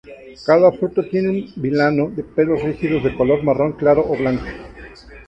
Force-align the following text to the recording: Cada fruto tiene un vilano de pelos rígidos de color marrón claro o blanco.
Cada 0.47 0.71
fruto 0.71 1.03
tiene 1.07 1.29
un 1.29 1.53
vilano 1.61 2.09
de 2.09 2.23
pelos 2.23 2.63
rígidos 2.63 3.03
de 3.03 3.15
color 3.15 3.43
marrón 3.43 3.73
claro 3.73 4.03
o 4.09 4.17
blanco. 4.17 4.45